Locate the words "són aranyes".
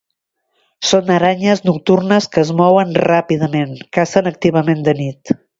0.91-1.61